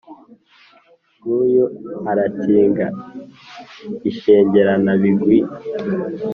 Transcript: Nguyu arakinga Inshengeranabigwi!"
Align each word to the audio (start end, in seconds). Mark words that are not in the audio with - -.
Nguyu 1.19 1.65
arakinga 2.11 2.87
Inshengeranabigwi!" 4.07 5.37